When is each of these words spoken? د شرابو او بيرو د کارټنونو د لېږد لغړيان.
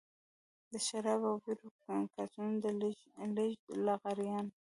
د 0.71 0.73
شرابو 0.87 1.27
او 1.31 1.37
بيرو 1.43 1.67
د 1.73 1.75
کارټنونو 2.15 2.57
د 3.35 3.35
لېږد 3.37 3.65
لغړيان. 3.87 4.45